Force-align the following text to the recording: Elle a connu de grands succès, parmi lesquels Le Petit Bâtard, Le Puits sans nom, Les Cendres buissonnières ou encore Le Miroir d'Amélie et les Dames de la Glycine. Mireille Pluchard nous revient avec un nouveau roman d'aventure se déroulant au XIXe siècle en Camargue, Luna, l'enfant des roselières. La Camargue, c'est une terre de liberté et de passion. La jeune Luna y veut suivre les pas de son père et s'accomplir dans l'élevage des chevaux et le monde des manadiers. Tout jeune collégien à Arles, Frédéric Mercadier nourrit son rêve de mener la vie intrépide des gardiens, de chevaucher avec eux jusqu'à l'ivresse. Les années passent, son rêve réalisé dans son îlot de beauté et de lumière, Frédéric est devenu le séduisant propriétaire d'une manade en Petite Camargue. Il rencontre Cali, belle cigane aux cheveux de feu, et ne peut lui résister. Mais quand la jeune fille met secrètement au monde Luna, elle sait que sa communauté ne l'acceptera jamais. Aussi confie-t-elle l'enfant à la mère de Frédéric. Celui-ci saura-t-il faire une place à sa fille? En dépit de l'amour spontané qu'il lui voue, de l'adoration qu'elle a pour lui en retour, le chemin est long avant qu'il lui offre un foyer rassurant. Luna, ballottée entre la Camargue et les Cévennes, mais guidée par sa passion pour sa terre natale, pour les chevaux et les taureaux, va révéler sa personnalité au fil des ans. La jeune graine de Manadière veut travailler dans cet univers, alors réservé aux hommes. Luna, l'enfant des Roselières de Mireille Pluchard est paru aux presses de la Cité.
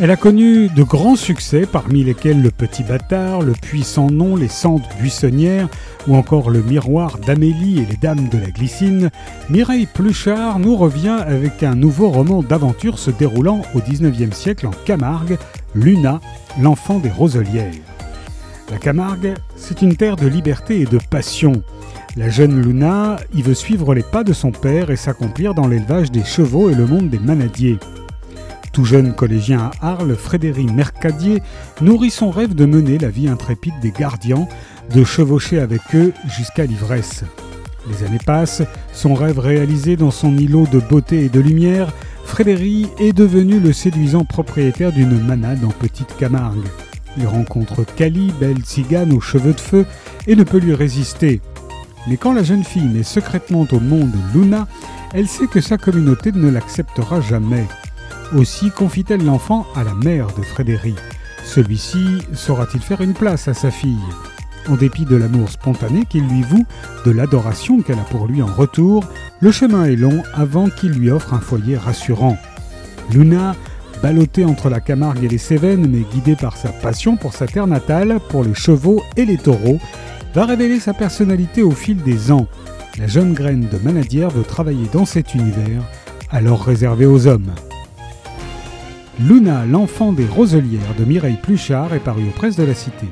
Elle 0.00 0.10
a 0.10 0.16
connu 0.16 0.68
de 0.68 0.82
grands 0.82 1.14
succès, 1.14 1.66
parmi 1.70 2.02
lesquels 2.02 2.42
Le 2.42 2.50
Petit 2.50 2.82
Bâtard, 2.82 3.42
Le 3.42 3.52
Puits 3.52 3.84
sans 3.84 4.10
nom, 4.10 4.34
Les 4.34 4.48
Cendres 4.48 4.88
buissonnières 5.00 5.68
ou 6.08 6.16
encore 6.16 6.50
Le 6.50 6.62
Miroir 6.62 7.18
d'Amélie 7.18 7.78
et 7.78 7.86
les 7.86 7.96
Dames 7.96 8.28
de 8.28 8.38
la 8.38 8.50
Glycine. 8.50 9.10
Mireille 9.50 9.86
Pluchard 9.86 10.58
nous 10.58 10.74
revient 10.74 11.16
avec 11.24 11.62
un 11.62 11.76
nouveau 11.76 12.10
roman 12.10 12.42
d'aventure 12.42 12.98
se 12.98 13.12
déroulant 13.12 13.62
au 13.74 13.78
XIXe 13.78 14.36
siècle 14.36 14.66
en 14.66 14.72
Camargue, 14.84 15.38
Luna, 15.76 16.20
l'enfant 16.60 16.98
des 16.98 17.10
roselières. 17.10 17.70
La 18.72 18.78
Camargue, 18.78 19.34
c'est 19.54 19.80
une 19.80 19.94
terre 19.94 20.16
de 20.16 20.26
liberté 20.26 20.80
et 20.80 20.86
de 20.86 20.98
passion. 21.08 21.62
La 22.16 22.30
jeune 22.30 22.60
Luna 22.60 23.16
y 23.32 23.42
veut 23.42 23.54
suivre 23.54 23.94
les 23.94 24.02
pas 24.02 24.24
de 24.24 24.32
son 24.32 24.50
père 24.50 24.90
et 24.90 24.96
s'accomplir 24.96 25.54
dans 25.54 25.68
l'élevage 25.68 26.10
des 26.10 26.24
chevaux 26.24 26.68
et 26.68 26.74
le 26.74 26.86
monde 26.86 27.10
des 27.10 27.20
manadiers. 27.20 27.78
Tout 28.74 28.84
jeune 28.84 29.14
collégien 29.14 29.70
à 29.80 29.92
Arles, 29.92 30.16
Frédéric 30.16 30.72
Mercadier 30.72 31.40
nourrit 31.80 32.10
son 32.10 32.30
rêve 32.30 32.56
de 32.56 32.66
mener 32.66 32.98
la 32.98 33.08
vie 33.08 33.28
intrépide 33.28 33.78
des 33.80 33.92
gardiens, 33.92 34.48
de 34.92 35.04
chevaucher 35.04 35.60
avec 35.60 35.80
eux 35.94 36.12
jusqu'à 36.36 36.66
l'ivresse. 36.66 37.22
Les 37.88 38.04
années 38.04 38.18
passent, 38.26 38.62
son 38.92 39.14
rêve 39.14 39.38
réalisé 39.38 39.94
dans 39.94 40.10
son 40.10 40.36
îlot 40.36 40.66
de 40.66 40.80
beauté 40.80 41.26
et 41.26 41.28
de 41.28 41.38
lumière, 41.38 41.92
Frédéric 42.24 42.88
est 42.98 43.12
devenu 43.12 43.60
le 43.60 43.72
séduisant 43.72 44.24
propriétaire 44.24 44.90
d'une 44.90 45.20
manade 45.20 45.64
en 45.64 45.70
Petite 45.70 46.16
Camargue. 46.16 46.66
Il 47.16 47.28
rencontre 47.28 47.84
Cali, 47.84 48.32
belle 48.40 48.64
cigane 48.64 49.12
aux 49.12 49.20
cheveux 49.20 49.52
de 49.52 49.60
feu, 49.60 49.86
et 50.26 50.34
ne 50.34 50.42
peut 50.42 50.58
lui 50.58 50.74
résister. 50.74 51.40
Mais 52.08 52.16
quand 52.16 52.32
la 52.32 52.42
jeune 52.42 52.64
fille 52.64 52.88
met 52.88 53.04
secrètement 53.04 53.68
au 53.70 53.78
monde 53.78 54.14
Luna, 54.34 54.66
elle 55.12 55.28
sait 55.28 55.46
que 55.46 55.60
sa 55.60 55.78
communauté 55.78 56.32
ne 56.32 56.50
l'acceptera 56.50 57.20
jamais. 57.20 57.68
Aussi 58.34 58.72
confie-t-elle 58.72 59.24
l'enfant 59.24 59.64
à 59.76 59.84
la 59.84 59.94
mère 59.94 60.26
de 60.36 60.42
Frédéric. 60.42 60.96
Celui-ci 61.44 62.18
saura-t-il 62.32 62.82
faire 62.82 63.00
une 63.00 63.14
place 63.14 63.46
à 63.46 63.54
sa 63.54 63.70
fille? 63.70 63.96
En 64.68 64.74
dépit 64.74 65.04
de 65.04 65.14
l'amour 65.14 65.50
spontané 65.50 66.04
qu'il 66.04 66.26
lui 66.26 66.42
voue, 66.42 66.66
de 67.04 67.12
l'adoration 67.12 67.80
qu'elle 67.80 67.98
a 67.98 68.04
pour 68.04 68.26
lui 68.26 68.42
en 68.42 68.46
retour, 68.46 69.04
le 69.38 69.52
chemin 69.52 69.84
est 69.84 69.94
long 69.94 70.22
avant 70.34 70.68
qu'il 70.68 70.92
lui 70.92 71.10
offre 71.10 71.32
un 71.32 71.38
foyer 71.38 71.76
rassurant. 71.76 72.36
Luna, 73.12 73.54
ballottée 74.02 74.44
entre 74.44 74.68
la 74.68 74.80
Camargue 74.80 75.22
et 75.22 75.28
les 75.28 75.38
Cévennes, 75.38 75.86
mais 75.88 76.04
guidée 76.12 76.34
par 76.34 76.56
sa 76.56 76.70
passion 76.70 77.16
pour 77.16 77.34
sa 77.34 77.46
terre 77.46 77.68
natale, 77.68 78.18
pour 78.30 78.42
les 78.42 78.54
chevaux 78.54 79.00
et 79.16 79.26
les 79.26 79.38
taureaux, 79.38 79.78
va 80.34 80.46
révéler 80.46 80.80
sa 80.80 80.92
personnalité 80.94 81.62
au 81.62 81.70
fil 81.70 82.02
des 82.02 82.32
ans. 82.32 82.48
La 82.98 83.06
jeune 83.06 83.32
graine 83.32 83.68
de 83.68 83.78
Manadière 83.78 84.30
veut 84.30 84.42
travailler 84.42 84.88
dans 84.92 85.04
cet 85.04 85.34
univers, 85.34 85.82
alors 86.30 86.64
réservé 86.64 87.06
aux 87.06 87.28
hommes. 87.28 87.52
Luna, 89.20 89.64
l'enfant 89.64 90.12
des 90.12 90.26
Roselières 90.26 90.94
de 90.98 91.04
Mireille 91.04 91.38
Pluchard 91.40 91.94
est 91.94 92.00
paru 92.00 92.24
aux 92.24 92.36
presses 92.36 92.56
de 92.56 92.64
la 92.64 92.74
Cité. 92.74 93.06